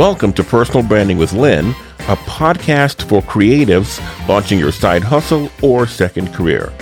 [0.00, 1.72] Welcome to Personal Branding with Lynn,
[2.08, 6.72] a podcast for creatives launching your side hustle or second career.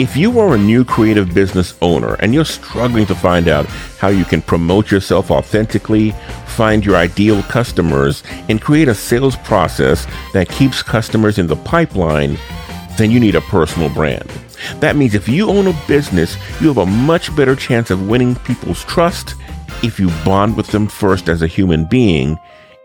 [0.00, 3.66] If you are a new creative business owner and you're struggling to find out
[4.00, 6.10] how you can promote yourself authentically,
[6.44, 12.36] find your ideal customers, and create a sales process that keeps customers in the pipeline,
[12.98, 14.28] then you need a personal brand.
[14.80, 18.34] That means if you own a business, you have a much better chance of winning
[18.34, 19.36] people's trust
[19.82, 22.38] if you bond with them first as a human being,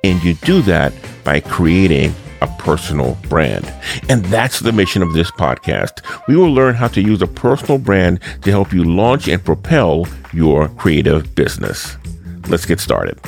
[0.03, 3.71] and you do that by creating a personal brand.
[4.07, 6.01] And that's the mission of this podcast.
[6.27, 10.07] We will learn how to use a personal brand to help you launch and propel
[10.31, 11.97] your creative business.
[12.47, 13.19] Let's get started.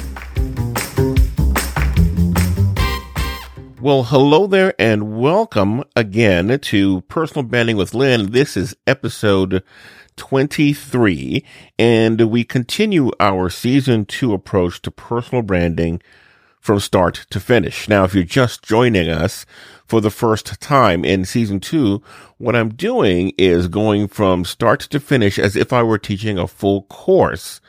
[3.81, 8.31] Well, hello there and welcome again to Personal Branding with Lynn.
[8.31, 9.63] This is episode
[10.17, 11.43] 23
[11.79, 16.01] and we continue our season two approach to personal branding
[16.59, 17.87] from start to finish.
[17.87, 19.45] Now, if you're just joining us
[19.85, 22.03] for the first time in season two,
[22.37, 26.45] what I'm doing is going from start to finish as if I were teaching a
[26.45, 27.61] full course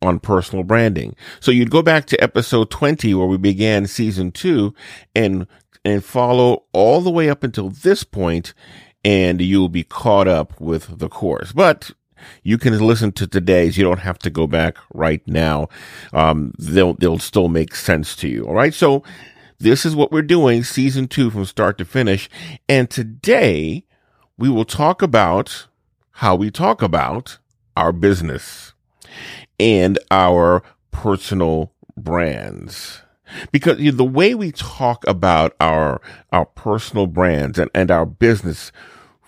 [0.00, 1.16] on personal branding.
[1.40, 4.72] So you'd go back to episode 20 where we began season two
[5.16, 5.48] and,
[5.84, 8.54] and follow all the way up until this point
[9.04, 11.52] and you'll be caught up with the course.
[11.52, 11.90] But
[12.42, 13.76] you can listen to today's.
[13.76, 15.68] You don't have to go back right now.
[16.12, 18.46] Um, they'll, they'll still make sense to you.
[18.46, 18.72] All right.
[18.72, 19.02] So
[19.58, 22.30] this is what we're doing season two from start to finish.
[22.68, 23.84] And today
[24.38, 25.66] we will talk about
[26.12, 27.38] how we talk about
[27.76, 28.72] our business
[29.58, 33.02] and our personal brands
[33.52, 36.00] because the way we talk about our
[36.32, 38.72] our personal brands and, and our business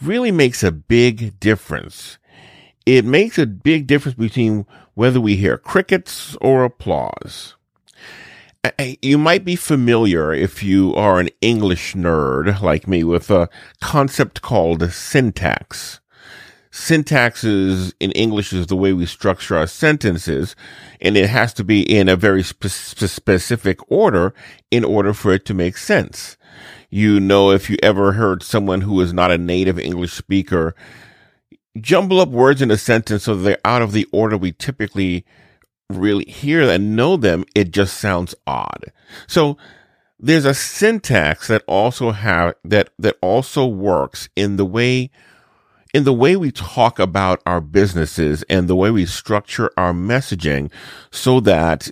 [0.00, 2.18] really makes a big difference
[2.86, 4.64] it makes a big difference between
[4.94, 7.56] whether we hear crickets or applause.
[9.02, 13.48] You might be familiar if you are an English nerd like me with a
[13.80, 16.00] concept called syntax.
[16.70, 20.54] Syntax is in English is the way we structure our sentences,
[21.00, 24.34] and it has to be in a very spe- specific order
[24.70, 26.35] in order for it to make sense.
[26.90, 30.74] You know, if you ever heard someone who is not a native English speaker
[31.80, 35.26] jumble up words in a sentence so they're out of the order we typically
[35.90, 38.92] really hear and know them, it just sounds odd.
[39.26, 39.56] So
[40.18, 45.10] there's a syntax that also have that that also works in the way
[45.92, 50.70] in the way we talk about our businesses and the way we structure our messaging
[51.10, 51.90] so that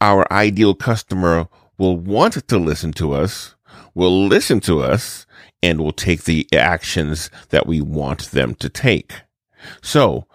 [0.00, 3.54] our ideal customer will want to listen to us,
[3.94, 5.26] will listen to us,
[5.62, 9.12] and will take the actions that we want them to take.
[9.82, 10.26] So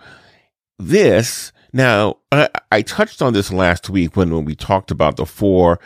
[0.77, 5.25] this now, I, I, touched on this last week when, when we talked about the
[5.25, 5.79] four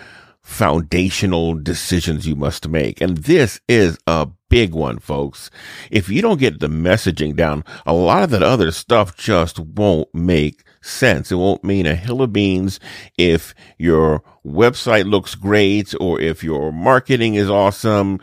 [0.44, 3.02] foundational decisions you must make.
[3.02, 5.50] And this is a big one, folks.
[5.90, 10.14] If you don't get the messaging down, a lot of that other stuff just won't
[10.14, 11.32] make sense.
[11.32, 12.80] It won't mean a hill of beans
[13.18, 18.20] if your website looks great or if your marketing is awesome.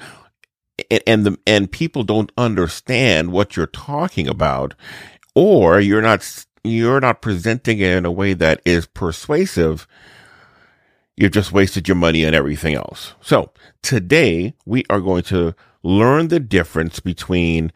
[1.07, 4.75] And the and people don't understand what you're talking about
[5.35, 9.87] or you're not you're not presenting it in a way that is persuasive.
[11.17, 13.15] You've just wasted your money and everything else.
[13.23, 13.53] So
[13.83, 17.73] today we are going to learn the difference between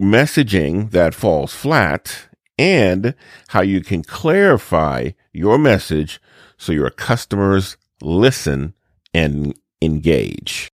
[0.00, 3.14] messaging that falls flat and
[3.48, 6.20] how you can clarify your message
[6.56, 8.74] so your customers listen
[9.14, 10.72] and engage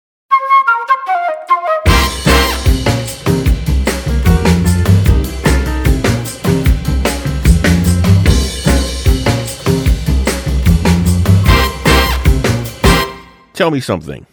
[13.57, 14.27] Tell me something.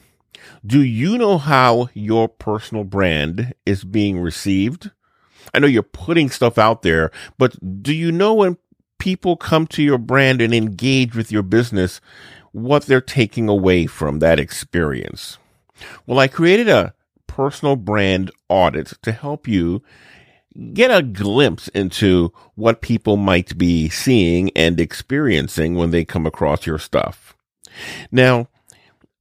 [0.65, 4.91] Do you know how your personal brand is being received?
[5.53, 8.57] I know you're putting stuff out there, but do you know when
[8.99, 11.99] people come to your brand and engage with your business,
[12.51, 15.37] what they're taking away from that experience?
[16.05, 16.93] Well, I created a
[17.27, 19.81] personal brand audit to help you
[20.73, 26.65] get a glimpse into what people might be seeing and experiencing when they come across
[26.65, 27.35] your stuff.
[28.11, 28.49] Now,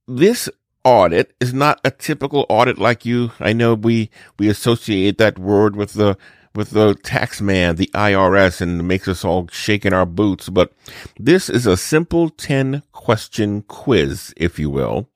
[0.07, 0.49] this
[0.83, 3.31] audit is not a typical audit like you.
[3.39, 6.17] I know we, we associate that word with the,
[6.55, 10.49] with the tax man, the IRS, and makes us all shake in our boots.
[10.49, 10.73] But
[11.17, 15.09] this is a simple 10 question quiz, if you will.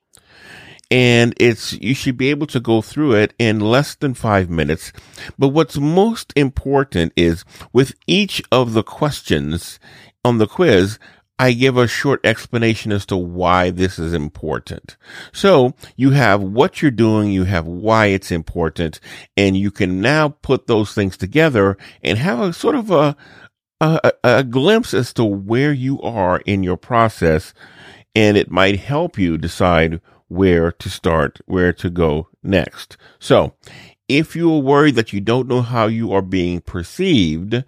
[0.90, 4.94] And it's, you should be able to go through it in less than five minutes.
[5.38, 7.44] But what's most important is
[7.74, 9.80] with each of the questions
[10.24, 10.98] on the quiz,
[11.40, 14.98] I give a short explanation as to why this is important.
[15.32, 19.00] So you have what you're doing, you have why it's important,
[19.36, 23.16] and you can now put those things together and have a sort of a,
[23.80, 27.54] a, a glimpse as to where you are in your process.
[28.16, 32.98] And it might help you decide where to start, where to go next.
[33.20, 33.54] So
[34.08, 37.64] if you are worried that you don't know how you are being perceived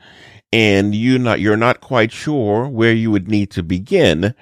[0.51, 4.33] and you not you're not quite sure where you would need to begin,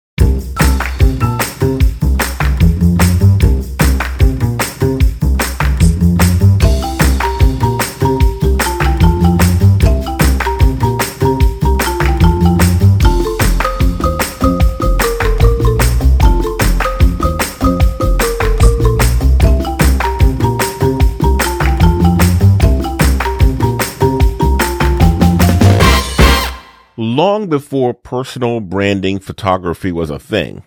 [27.49, 30.63] before personal branding photography was a thing,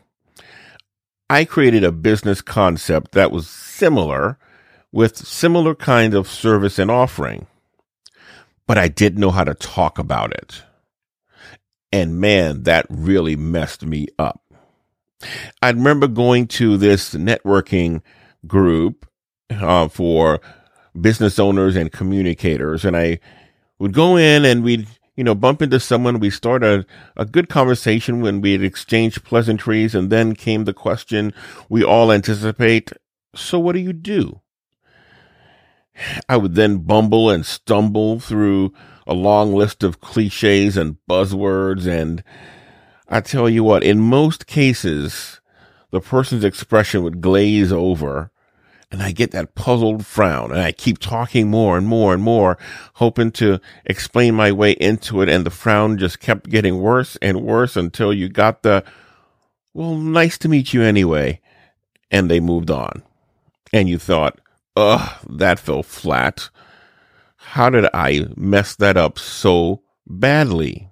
[1.31, 4.39] I created a business concept that was similar
[4.93, 7.47] with similar kind of service and offering,
[8.67, 10.63] but I didn't know how to talk about it.
[11.91, 14.43] And man, that really messed me up.
[15.63, 18.03] I remember going to this networking
[18.47, 19.07] group
[19.51, 20.41] uh, for
[21.01, 23.21] business owners and communicators, and I
[23.79, 26.21] would go in and we'd you know, bump into someone.
[26.21, 26.87] We start a,
[27.17, 31.33] a good conversation when we had exchanged pleasantries, and then came the question
[31.69, 32.93] we all anticipate.
[33.35, 34.41] So, what do you do?
[36.29, 38.73] I would then bumble and stumble through
[39.07, 41.87] a long list of cliches and buzzwords.
[41.87, 42.23] And
[43.09, 45.41] I tell you what, in most cases,
[45.91, 48.32] the person's expression would glaze over
[48.93, 52.59] and I get that puzzled frown and I keep talking more and more and more,
[52.95, 55.31] hoping to explain my way into it.
[55.31, 58.85] And the frown just kept getting worse and worse until you got the,
[59.73, 61.41] well, nice to meet you anyway.
[62.11, 63.03] And they moved on.
[63.73, 64.39] And you thought,
[64.77, 66.51] ugh, that fell flat.
[67.37, 70.91] How did I mess that up so badly?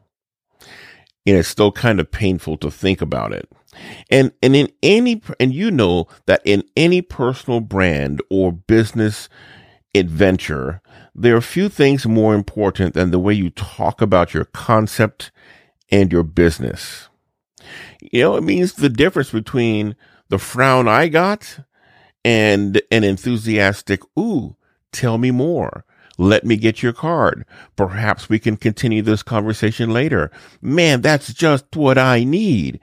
[1.26, 3.46] And it's still kind of painful to think about it.
[4.10, 9.28] And, and in any, and you know that in any personal brand or business
[9.94, 10.82] adventure,
[11.14, 15.30] there are few things more important than the way you talk about your concept
[15.90, 17.08] and your business.
[18.00, 19.96] You know, it means the difference between
[20.28, 21.60] the frown I got
[22.24, 24.56] and an enthusiastic, ooh,
[24.92, 25.84] tell me more.
[26.18, 27.46] Let me get your card.
[27.76, 30.30] Perhaps we can continue this conversation later.
[30.60, 32.78] Man, that's just what I need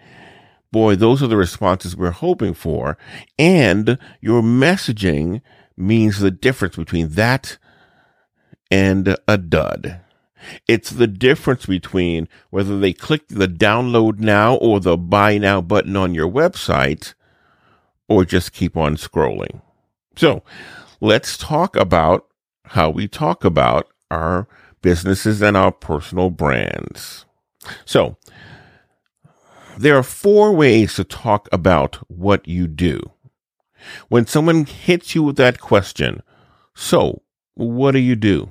[0.72, 2.98] boy, those are the responses we're hoping for.
[3.38, 5.42] And your messaging
[5.76, 7.58] means the difference between that
[8.70, 10.02] and a dud.
[10.68, 15.96] It's the difference between whether they click the download now or the buy now button
[15.96, 17.14] on your website
[18.08, 19.62] or just keep on scrolling.
[20.16, 20.44] So
[21.02, 22.28] let's talk about
[22.66, 24.48] how we talk about our
[24.82, 27.26] businesses and our personal brands.
[27.86, 28.18] So
[29.78, 33.00] there are four ways to talk about what you do.
[34.10, 36.24] When someone hits you with that question,
[36.76, 37.22] so
[37.54, 38.50] what do you do?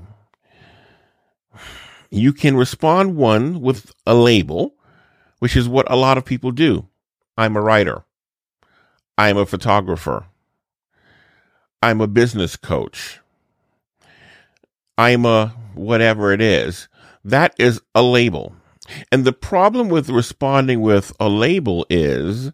[2.10, 4.74] You can respond one with a label,
[5.40, 6.86] which is what a lot of people do.
[7.36, 8.04] I'm a writer.
[9.18, 10.26] I'm a photographer.
[11.82, 13.20] I'm a business coach.
[14.96, 16.88] I'm a whatever it is.
[17.24, 18.54] That is a label.
[19.10, 22.52] And the problem with responding with a label is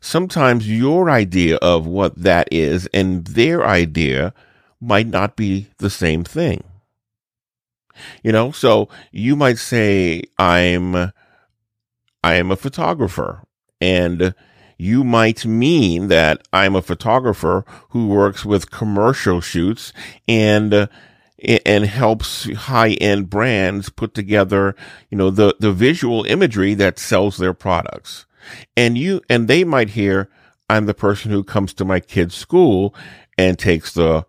[0.00, 4.32] sometimes your idea of what that is and their idea
[4.80, 6.64] might not be the same thing.
[8.22, 13.42] You know, so you might say, I'm, I am a photographer
[13.80, 14.34] and
[14.78, 19.92] you might mean that I'm a photographer who works with commercial shoots
[20.26, 20.88] and
[21.42, 24.74] and helps high end brands put together,
[25.10, 28.26] you know, the, the visual imagery that sells their products.
[28.76, 30.30] And you, and they might hear,
[30.68, 32.94] I'm the person who comes to my kid's school
[33.36, 34.26] and takes the,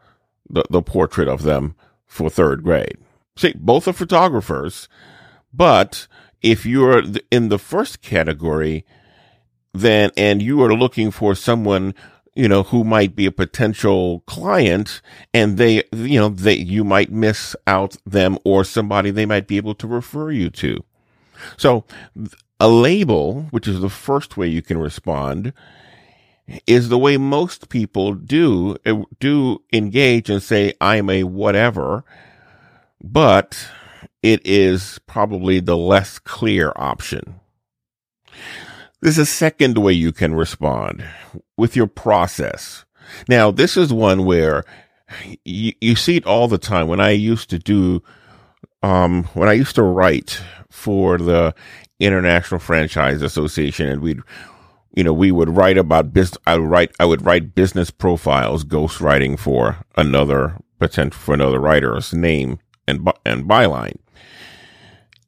[0.50, 1.75] the, the portrait of them
[2.06, 2.98] for third grade.
[3.38, 4.89] See, both are photographers,
[5.53, 6.08] but
[6.41, 8.86] if you're in the first category,
[9.74, 11.94] then, and you are looking for someone
[12.36, 15.02] you know, who might be a potential client
[15.34, 19.58] and they, you know, they, you might miss out them or somebody they might be
[19.58, 20.84] able to refer you to.
[21.58, 21.86] So
[22.60, 25.52] a label, which is the first way you can respond,
[26.68, 32.04] is the way most people do eh, do engage and say I'm a whatever,
[33.04, 33.68] but
[34.22, 37.40] it is probably the less clear option.
[39.01, 41.03] There's a second way you can respond
[41.58, 42.86] with your process.
[43.27, 44.63] Now, this is one where
[45.43, 46.88] you, you see it all the time.
[46.88, 48.03] When I used to do,
[48.84, 50.39] um, when I used to write
[50.70, 51.55] for the
[52.00, 54.20] International Franchise Association and we'd,
[54.96, 56.38] you know, we would write about business.
[56.46, 61.60] I would write, I would write business profiles, ghost writing for another potential, for another
[61.60, 63.98] writer's name and, and byline.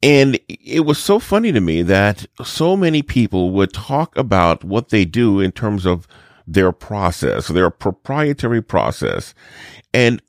[0.04, 4.90] And it was so funny to me that so many people would talk about what
[4.90, 6.06] they do in terms of
[6.46, 9.34] their process, their proprietary process.
[9.94, 10.20] And,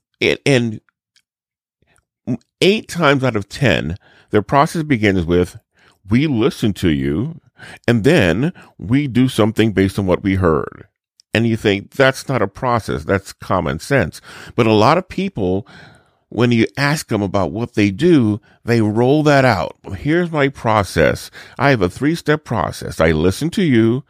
[0.45, 0.79] and
[2.61, 3.97] eight times out of 10,
[4.29, 5.57] their process begins with,
[6.09, 7.41] we listen to you
[7.85, 10.87] and then we do something based on what we heard.
[11.33, 13.03] And you think that's not a process.
[13.03, 14.21] That's common sense.
[14.55, 15.67] But a lot of people
[16.29, 19.77] when you ask them about what they do, they roll that out.
[19.97, 21.29] Here's my process.
[21.57, 22.99] I have a three step process.
[22.99, 24.03] I listen to you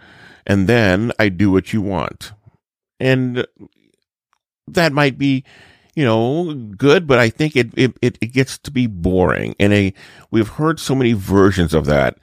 [0.45, 2.33] and then I do what you want.
[2.99, 3.45] And
[4.67, 5.43] that might be,
[5.95, 9.55] you know, good, but I think it, it, it gets to be boring.
[9.59, 9.93] And a,
[10.31, 12.17] we've heard so many versions of that.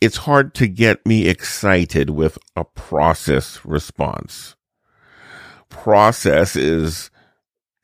[0.00, 4.54] It's hard to get me excited with a process response.
[5.68, 7.10] Process is,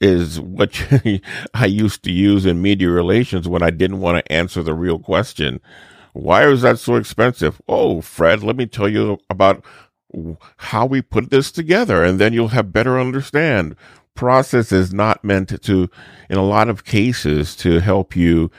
[0.03, 0.83] is what
[1.55, 4.99] I used to use in media relations when I didn't want to answer the real
[4.99, 5.61] question.
[6.13, 7.63] Why is that so expensive?
[7.69, 9.65] Oh, Fred, let me tell you about
[10.59, 13.77] how we put this together and then you'll have better understand.
[14.15, 15.91] Process is not meant to,
[16.29, 18.51] in a lot of cases, to help you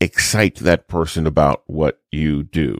[0.00, 2.78] excite that person about what you do.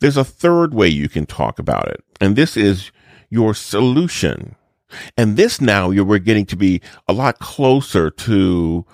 [0.00, 2.90] There's a third way you can talk about it, and this is
[3.30, 4.56] your solution.
[5.16, 8.84] And this now we're getting to be a lot closer to,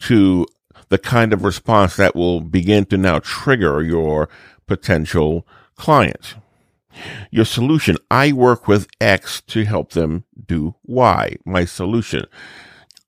[0.00, 0.46] to
[0.88, 4.28] the kind of response that will begin to now trigger your
[4.66, 5.46] potential
[5.76, 6.34] client.
[7.30, 7.96] Your solution.
[8.10, 11.36] I work with X to help them do Y.
[11.44, 12.26] My solution.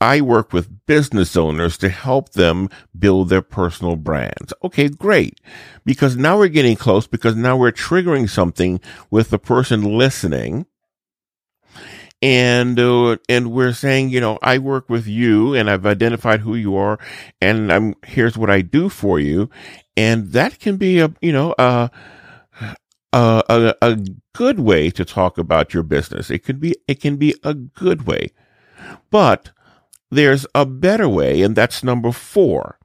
[0.01, 4.53] I work with business owners to help them build their personal brands.
[4.63, 5.41] Okay, great.
[5.85, 10.67] Because now we're getting close because now we're triggering something with the person listening
[12.23, 16.55] and uh, and we're saying, you know, I work with you, and I've identified who
[16.55, 16.99] you are,
[17.41, 19.51] and I'm here's what I do for you,
[19.97, 21.91] and that can be a you know a
[23.13, 23.99] a, a, a
[24.35, 26.31] good way to talk about your business.
[26.31, 28.33] It could be it can be a good way,
[29.11, 29.51] but
[30.11, 32.79] there's a better way, and that's number four,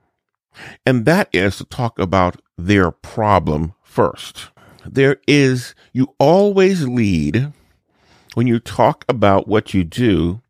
[0.85, 4.49] and that is to talk about their problem first.
[4.85, 7.53] There is you always lead
[8.33, 10.41] when you talk about what you do,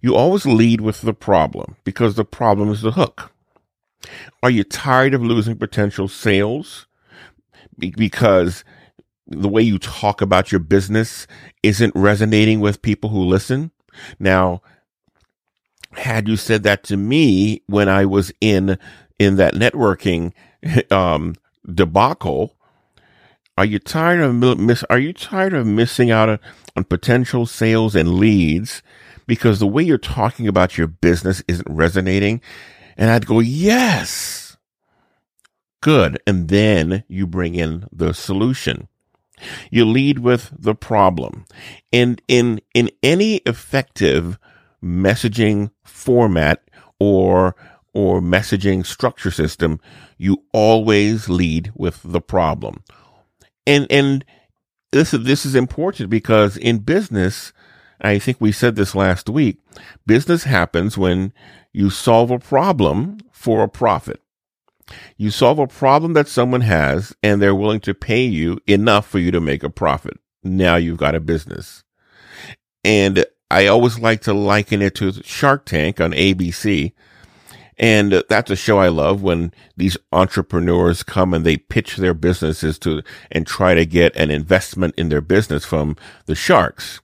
[0.00, 3.32] you always lead with the problem because the problem is the hook.
[4.42, 6.86] Are you tired of losing potential sales
[7.78, 8.64] because
[9.26, 11.26] the way you talk about your business
[11.62, 13.70] isn't resonating with people who listen?
[14.18, 14.62] Now,
[15.92, 18.78] had you said that to me when I was in
[19.18, 20.32] in that networking
[20.92, 21.36] um,
[21.72, 22.56] debacle,
[23.56, 24.84] are you tired of miss?
[24.90, 26.40] Are you tired of missing out
[26.76, 28.82] on potential sales and leads
[29.26, 32.40] because the way you're talking about your business isn't resonating.
[32.96, 34.56] And I'd go, yes,
[35.80, 36.20] good.
[36.26, 38.88] And then you bring in the solution.
[39.70, 41.44] You lead with the problem.
[41.92, 44.38] And in, in any effective
[44.82, 46.62] messaging format
[47.00, 47.56] or,
[47.92, 49.80] or messaging structure system,
[50.16, 52.84] you always lead with the problem.
[53.66, 54.24] And, and
[54.92, 57.52] this is, this is important because in business,
[58.00, 59.58] I think we said this last week,
[60.06, 61.32] business happens when
[61.72, 64.20] you solve a problem for a profit.
[65.16, 69.18] You solve a problem that someone has and they're willing to pay you enough for
[69.18, 70.18] you to make a profit.
[70.42, 71.84] Now you've got a business.
[72.84, 76.92] And I always like to liken it to Shark Tank on ABC
[77.78, 82.78] and that's a show I love when these entrepreneurs come and they pitch their businesses
[82.80, 87.00] to and try to get an investment in their business from the sharks.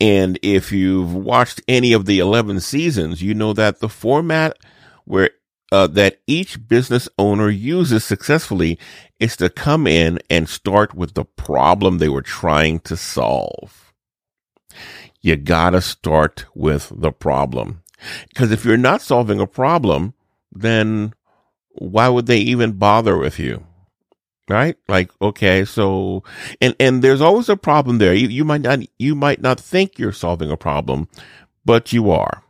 [0.00, 4.56] And if you've watched any of the 11 seasons, you know that the format
[5.04, 5.30] where
[5.72, 8.78] uh, that each business owner uses successfully
[9.20, 13.92] is to come in and start with the problem they were trying to solve.
[15.20, 17.79] You gotta start with the problem.
[18.28, 20.14] Because if you're not solving a problem,
[20.52, 21.14] then
[21.72, 23.64] why would they even bother with you?
[24.50, 24.76] right?
[24.88, 26.24] Like, okay, so,
[26.60, 28.12] and, and there's always a problem there.
[28.12, 31.08] You, you might not, you might not think you're solving a problem,
[31.64, 32.42] but you are.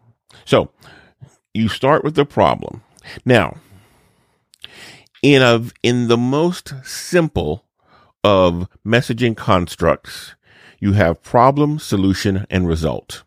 [0.46, 0.70] So
[1.52, 2.82] you start with the problem.
[3.26, 3.58] Now,
[5.22, 7.66] in a, in the most simple
[8.24, 10.34] of messaging constructs,
[10.78, 13.24] you have problem, solution, and result.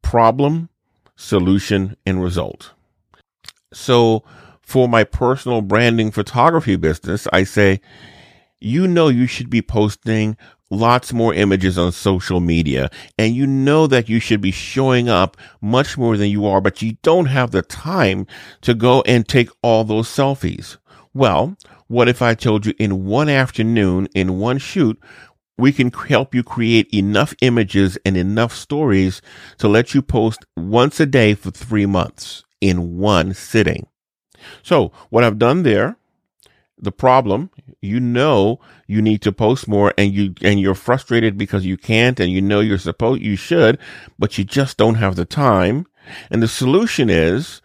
[0.00, 0.68] Problem,
[1.16, 2.72] solution, and result.
[3.72, 4.24] So
[4.60, 7.80] for my personal branding photography business, I say,
[8.60, 10.36] you know, you should be posting
[10.70, 12.88] lots more images on social media
[13.18, 16.80] and you know that you should be showing up much more than you are, but
[16.80, 18.26] you don't have the time
[18.62, 20.78] to go and take all those selfies.
[21.12, 21.56] Well,
[21.88, 24.98] what if I told you in one afternoon, in one shoot,
[25.58, 29.20] we can help you create enough images and enough stories
[29.58, 33.86] to let you post once a day for three months in one sitting.
[34.62, 35.96] So what I've done there,
[36.78, 41.64] the problem, you know, you need to post more and you, and you're frustrated because
[41.64, 43.78] you can't and you know you're supposed, you should,
[44.18, 45.86] but you just don't have the time.
[46.30, 47.62] And the solution is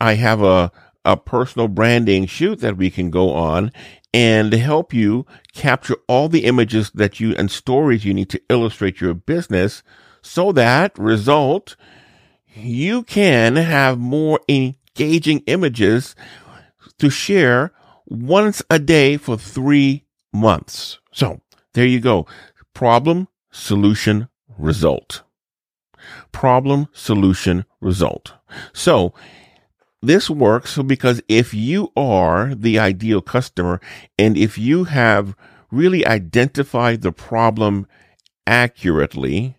[0.00, 0.72] I have a,
[1.04, 3.72] a personal branding shoot that we can go on
[4.16, 8.98] and help you capture all the images that you and stories you need to illustrate
[8.98, 9.82] your business
[10.22, 11.76] so that result
[12.54, 16.16] you can have more engaging images
[16.98, 17.72] to share
[18.06, 20.98] once a day for three months.
[21.12, 21.42] So
[21.74, 22.26] there you go.
[22.72, 25.24] Problem, solution, result.
[26.32, 28.32] Problem, solution, result.
[28.72, 29.12] So
[30.02, 33.80] this works because if you are the ideal customer
[34.18, 35.34] and if you have
[35.70, 37.86] really identified the problem
[38.46, 39.56] accurately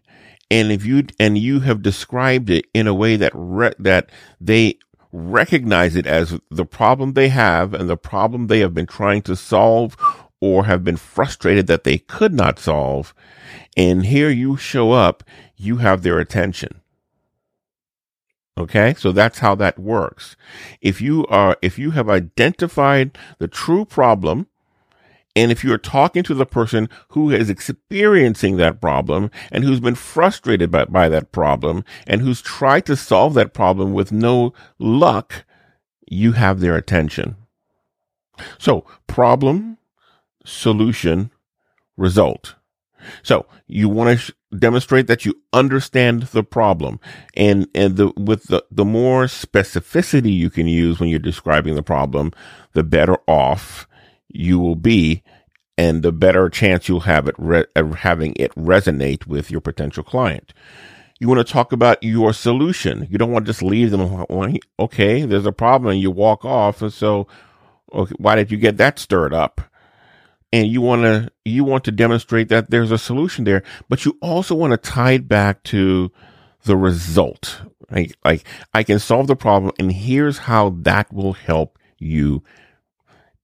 [0.50, 4.77] and if you and you have described it in a way that re- that they
[5.12, 9.36] recognize it as the problem they have and the problem they have been trying to
[9.36, 9.97] solve
[10.39, 13.13] or have been frustrated that they could not solve.
[13.76, 15.23] And here you show up,
[15.56, 16.82] you have their attention.
[18.58, 18.96] Okay.
[18.98, 20.36] So that's how that works.
[20.82, 24.48] If you are, if you have identified the true problem
[25.36, 29.93] and if you're talking to the person who is experiencing that problem and who's been
[29.93, 35.46] frustrated by, by that problem and who's tried to solve that problem with no luck,
[36.08, 37.36] you have their attention.
[38.58, 39.78] So problem,
[40.43, 41.30] solution,
[41.98, 42.56] result.
[43.22, 46.99] So you want to sh- demonstrate that you understand the problem
[47.36, 51.83] and, and the, with the, the more specificity you can use when you're describing the
[51.83, 52.31] problem,
[52.73, 53.88] the better off
[54.29, 55.23] you will be
[55.77, 57.65] and the better chance you'll have it re-
[57.97, 60.53] having it resonate with your potential client.
[61.19, 63.07] You want to talk about your solution.
[63.10, 64.25] You don't want to just leave them.
[64.79, 66.81] Okay, there's a problem and you walk off.
[66.81, 67.27] And so,
[67.93, 69.62] okay, why did you get that stirred up?
[70.53, 74.17] And you want to, you want to demonstrate that there's a solution there, but you
[74.21, 76.12] also want to tie it back to
[76.63, 77.62] the result.
[77.91, 78.15] Right?
[78.23, 82.43] Like I can solve the problem and here's how that will help you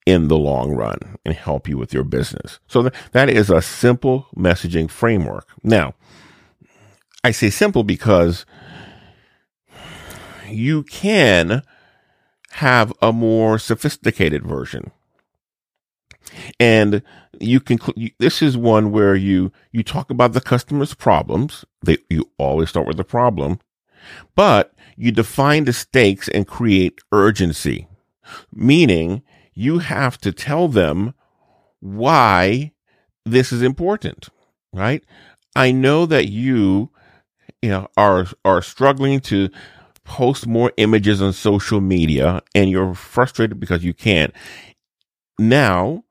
[0.06, 2.60] in the long run and help you with your business.
[2.68, 5.48] So th- that is a simple messaging framework.
[5.64, 5.96] Now,
[7.24, 8.46] I say simple because
[10.50, 11.64] you can
[12.52, 14.92] have a more sophisticated version.
[16.60, 17.02] And
[17.40, 17.80] you can,
[18.20, 21.66] this is one where you, you talk about the customer's problems.
[21.84, 23.60] They, you always start with the problem,
[24.36, 27.88] but you define the stakes and create urgency,
[28.54, 31.14] meaning you have to tell them
[31.80, 32.72] why
[33.26, 34.30] this is important,
[34.72, 35.04] right?
[35.56, 36.90] I know that you,
[37.62, 39.50] you know, are, are struggling to
[40.04, 44.34] post more images on social media and you're frustrated because you can't.
[45.40, 46.04] Now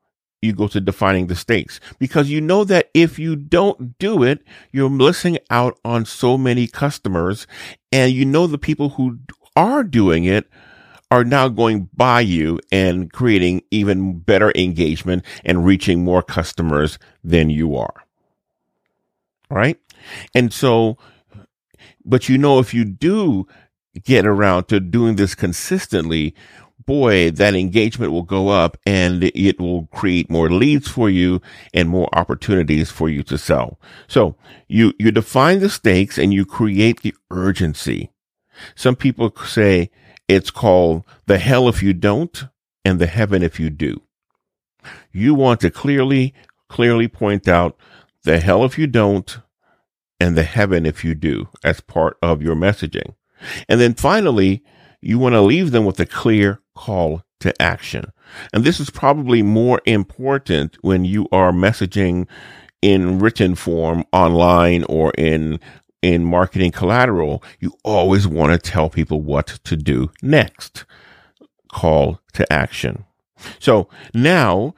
[0.43, 4.43] you go to defining the stakes because you know that if you don't do it,
[4.71, 7.47] you're missing out on so many customers
[7.91, 9.19] and you know the people who
[9.55, 10.49] are doing it
[11.11, 17.51] are now going by you and creating even better engagement and reaching more customers than
[17.51, 18.03] you are.
[19.49, 19.79] Right.
[20.33, 20.97] And so,
[22.03, 23.47] but you know, if you do
[24.03, 26.33] get around to doing this consistently,
[26.85, 31.41] boy, that engagement will go up and it will create more leads for you
[31.73, 33.79] and more opportunities for you to sell.
[34.07, 34.35] So
[34.67, 38.11] you, you define the stakes and you create the urgency.
[38.75, 39.89] Some people say,
[40.27, 42.45] it's called the hell if you don't
[42.85, 44.01] and the heaven if you do.
[45.11, 46.33] You want to clearly,
[46.69, 47.77] clearly point out
[48.23, 49.39] the hell if you don't
[50.19, 53.15] and the heaven if you do as part of your messaging.
[53.67, 54.63] And then finally,
[55.03, 58.11] you want to leave them with a clear call to action.
[58.53, 62.27] And this is probably more important when you are messaging
[62.81, 65.59] in written form online or in
[66.01, 70.83] in marketing collateral, you always want to tell people what to do next.
[71.71, 73.05] Call to action.
[73.59, 74.75] So now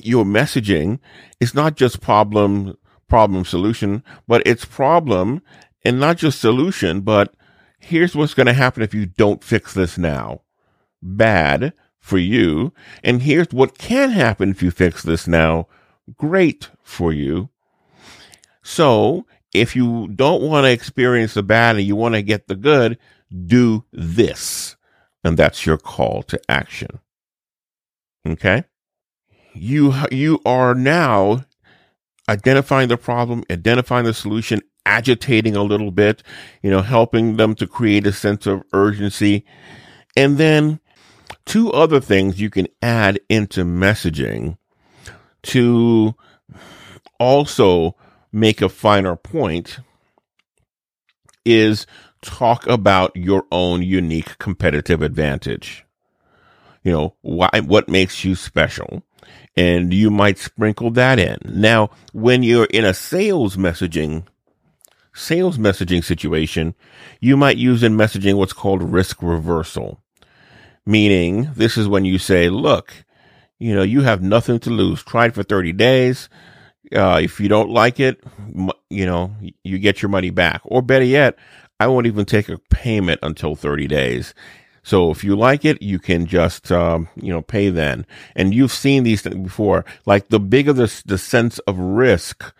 [0.00, 1.00] your messaging
[1.40, 5.42] is not just problem, problem solution, but it's problem
[5.84, 7.34] and not just solution, but
[7.84, 10.42] here's what's going to happen if you don't fix this now.
[11.02, 12.72] Bad for you.
[13.02, 15.68] And here's what can happen if you fix this now.
[16.16, 17.50] Great for you.
[18.62, 22.56] So if you don't want to experience the bad and you want to get the
[22.56, 22.98] good,
[23.46, 24.76] do this.
[25.22, 27.00] And that's your call to action.
[28.26, 28.64] Okay.
[29.54, 31.44] You, you are now
[32.28, 36.22] identifying the problem, identifying the solution, agitating a little bit,
[36.62, 39.44] you know, helping them to create a sense of urgency.
[40.16, 40.80] And then
[41.44, 44.58] two other things you can add into messaging
[45.42, 46.14] to
[47.18, 47.96] also
[48.32, 49.78] make a finer point
[51.44, 51.86] is
[52.22, 55.84] talk about your own unique competitive advantage.
[56.82, 59.02] You know, why, what makes you special?
[59.56, 61.38] And you might sprinkle that in.
[61.44, 64.26] Now, when you're in a sales messaging,
[65.14, 66.74] sales messaging situation,
[67.20, 70.00] you might use in messaging what's called risk reversal.
[70.84, 72.92] Meaning, this is when you say, look,
[73.58, 75.02] you know, you have nothing to lose.
[75.02, 76.28] Try it for 30 days.
[76.94, 78.22] Uh, if you don't like it,
[78.90, 80.60] you know, you get your money back.
[80.64, 81.38] Or better yet,
[81.80, 84.34] I won't even take a payment until 30 days.
[84.82, 88.04] So if you like it, you can just, um, you know, pay then.
[88.36, 89.86] And you've seen these things before.
[90.04, 92.52] Like the bigger the, the sense of risk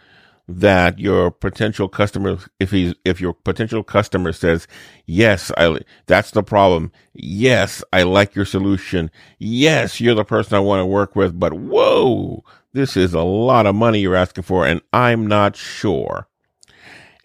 [0.47, 4.67] that your potential customer, if he's, if your potential customer says,
[5.07, 6.93] yes, I, that's the problem.
[7.15, 9.11] Yes, I like your solution.
[9.39, 13.67] Yes, you're the person I want to work with, but whoa, this is a lot
[13.67, 16.29] of money you're asking for and I'm not sure.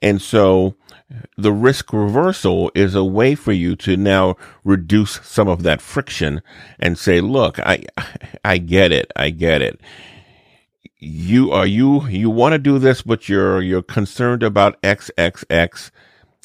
[0.02, 0.76] And so
[1.38, 6.42] the risk reversal is a way for you to now reduce some of that friction
[6.80, 7.84] and say, look, I,
[8.46, 9.12] I get it.
[9.16, 9.82] I get it
[11.00, 15.92] you are you you want to do this but you're you're concerned about xxx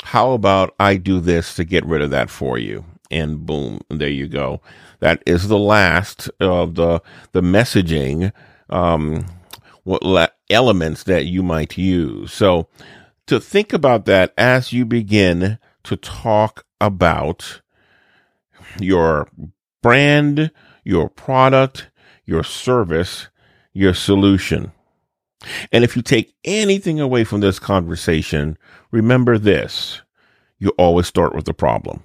[0.02, 2.84] how about i do this to get rid of that for you?
[3.10, 4.60] And boom there you go.
[5.00, 7.00] That is the last of the
[7.32, 8.32] the messaging
[8.70, 9.26] um
[9.84, 12.32] what elements that you might use.
[12.32, 12.68] So
[13.26, 17.60] to think about that as you begin to talk about
[18.80, 19.28] your
[19.82, 20.50] brand
[20.84, 21.90] your product
[22.24, 23.28] your service
[23.74, 24.72] your solution.
[25.72, 28.56] And if you take anything away from this conversation,
[28.90, 30.00] remember this.
[30.58, 32.02] You always start with the problem.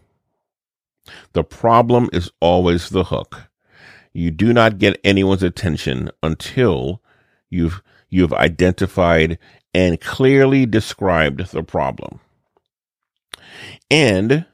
[1.33, 3.49] The problem is always the hook.
[4.11, 7.01] You do not get anyone's attention until
[7.49, 9.37] you've, you've identified
[9.73, 12.19] and clearly described the problem.
[13.89, 14.45] And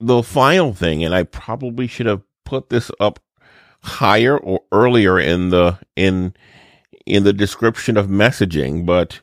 [0.00, 3.20] the final thing, and I probably should have put this up
[3.82, 6.34] higher or earlier in the in
[7.06, 9.20] in the description of messaging, but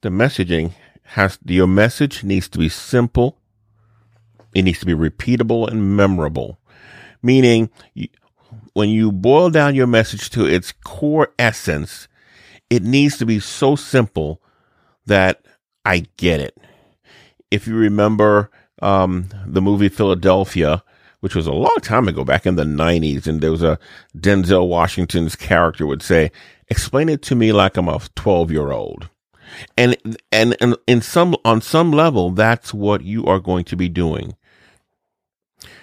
[0.00, 3.38] the messaging has your message needs to be simple.
[4.54, 6.58] It needs to be repeatable and memorable.
[7.22, 7.70] Meaning,
[8.72, 12.08] when you boil down your message to its core essence,
[12.68, 14.40] it needs to be so simple
[15.06, 15.44] that
[15.84, 16.56] I get it.
[17.50, 20.82] If you remember um, the movie Philadelphia,
[21.20, 23.26] which was a long time ago, back in the 90s.
[23.26, 23.78] And there was a
[24.16, 26.32] Denzel Washington's character would say,
[26.68, 29.08] explain it to me like I'm a 12 year old.
[29.76, 29.96] And,
[30.30, 34.36] and, and in some, on some level, that's what you are going to be doing.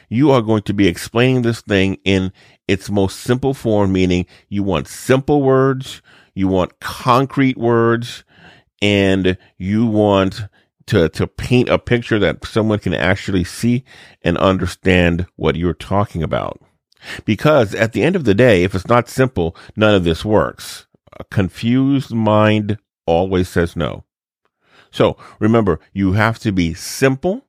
[0.09, 2.31] You are going to be explaining this thing in
[2.67, 6.01] its most simple form, meaning you want simple words,
[6.33, 8.23] you want concrete words,
[8.81, 10.47] and you want
[10.87, 13.83] to to paint a picture that someone can actually see
[14.21, 16.59] and understand what you're talking about.
[17.25, 20.87] Because at the end of the day, if it's not simple, none of this works.
[21.19, 24.03] A confused mind always says no.
[24.91, 27.45] So remember, you have to be simple.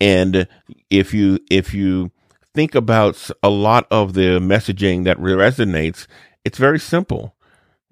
[0.00, 0.46] And
[0.90, 2.10] if you, if you
[2.54, 6.06] think about a lot of the messaging that resonates,
[6.44, 7.34] it's very simple.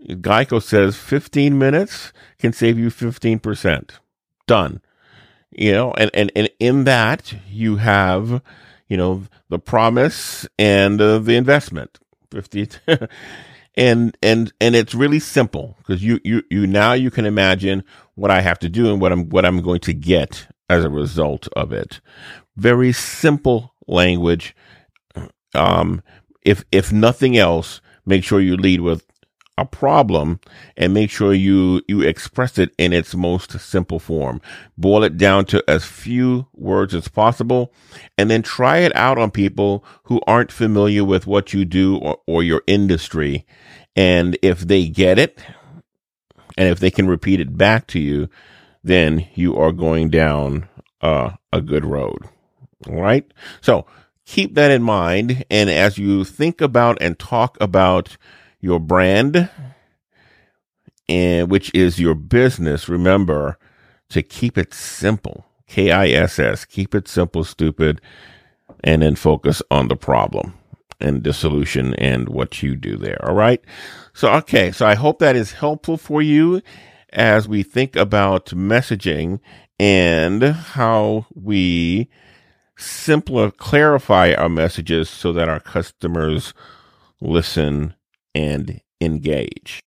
[0.00, 3.90] Geico says 15 minutes can save you 15%.
[4.46, 4.80] Done
[5.56, 8.42] you know, and, and, and in that you have,
[8.88, 11.98] you know, the promise and uh, the investment
[12.30, 12.68] 50
[13.76, 18.30] and, and, and it's really simple because you, you, you now you can imagine what
[18.30, 21.48] I have to do and what I'm, what I'm going to get as a result
[21.56, 22.00] of it.
[22.56, 24.54] very simple language.
[25.54, 26.02] Um,
[26.42, 29.06] if if nothing else, make sure you lead with
[29.56, 30.40] a problem
[30.76, 34.40] and make sure you you express it in its most simple form.
[34.76, 37.72] Boil it down to as few words as possible
[38.18, 42.18] and then try it out on people who aren't familiar with what you do or,
[42.26, 43.46] or your industry.
[43.94, 45.40] And if they get it
[46.56, 48.28] and if they can repeat it back to you,
[48.82, 50.68] then you are going down
[51.00, 52.24] uh, a good road.
[52.88, 53.30] All right.
[53.60, 53.86] So
[54.26, 55.44] keep that in mind.
[55.48, 58.16] And as you think about and talk about
[58.64, 59.50] your brand,
[61.07, 63.59] and which is your business, remember
[64.09, 65.44] to keep it simple.
[65.68, 66.64] K I S S.
[66.64, 68.00] Keep it simple, stupid,
[68.83, 70.55] and then focus on the problem
[70.98, 73.22] and the solution and what you do there.
[73.27, 73.62] All right.
[74.14, 74.72] So, okay.
[74.72, 76.62] So I hope that is helpful for you
[77.12, 79.40] as we think about messaging
[79.79, 82.09] and how we
[82.79, 86.55] simpler clarify our messages so that our customers
[87.20, 87.94] listen
[88.35, 89.83] and engage.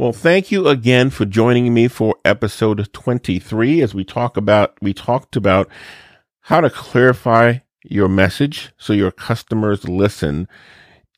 [0.00, 4.94] Well, thank you again for joining me for episode 23 as we talk about we
[4.94, 5.68] talked about
[6.40, 10.48] how to clarify your message so your customers listen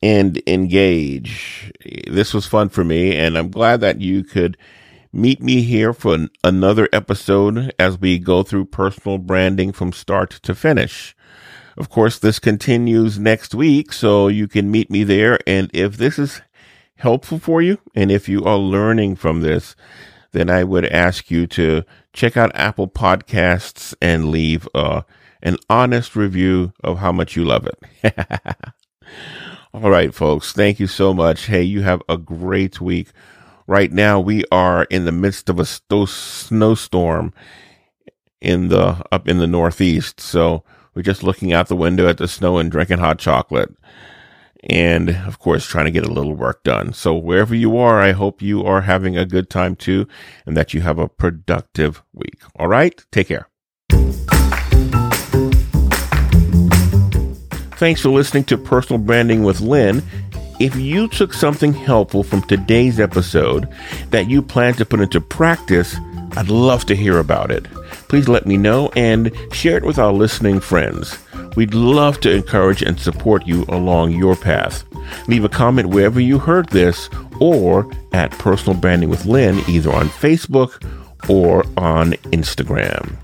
[0.03, 1.73] and engage.
[2.09, 4.57] This was fun for me, and I'm glad that you could
[5.13, 10.31] meet me here for an, another episode as we go through personal branding from start
[10.43, 11.15] to finish.
[11.77, 15.39] Of course, this continues next week, so you can meet me there.
[15.47, 16.43] And if this is
[16.97, 19.77] helpful for you, and if you are learning from this,
[20.33, 25.03] then I would ask you to check out Apple Podcasts and leave uh,
[25.43, 28.15] an honest review of how much you love it.
[29.75, 30.53] All right, folks.
[30.53, 31.47] Thank you so much.
[31.47, 33.09] Hey, you have a great week.
[33.67, 37.33] Right now, we are in the midst of a sto- snowstorm
[38.43, 40.21] in the up in the Northeast.
[40.21, 40.63] So
[40.95, 43.75] we're just looking out the window at the snow and drinking hot chocolate.
[44.69, 46.93] And of course, trying to get a little work done.
[46.93, 50.07] So wherever you are, I hope you are having a good time too
[50.45, 52.43] and that you have a productive week.
[52.57, 53.03] All right.
[53.11, 53.49] Take care.
[57.83, 60.05] Thanks for listening to Personal Branding with Lynn.
[60.61, 63.69] If you took something helpful from today's episode
[64.11, 65.97] that you plan to put into practice,
[66.37, 67.65] I'd love to hear about it.
[68.09, 71.19] Please let me know and share it with our listening friends.
[71.57, 74.85] We'd love to encourage and support you along your path.
[75.27, 80.07] Leave a comment wherever you heard this or at Personal Branding with Lynn, either on
[80.07, 80.81] Facebook
[81.29, 83.17] or on Instagram.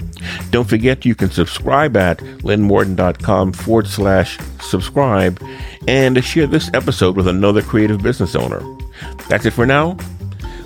[0.51, 5.41] Don't forget you can subscribe at lynnmorton.com forward slash subscribe
[5.87, 8.63] and share this episode with another creative business owner.
[9.29, 9.97] That's it for now.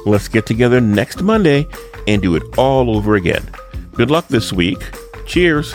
[0.07, 1.66] Let's get together next Monday
[2.07, 3.45] and do it all over again.
[3.92, 4.79] Good luck this week.
[5.27, 5.75] Cheers.